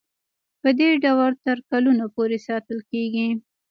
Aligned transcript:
پدې 0.61 0.89
ډول 1.03 1.31
تر 1.45 1.57
کلونو 1.69 2.05
پورې 2.15 2.37
ساتل 2.47 2.79
کیږي. 2.91 3.27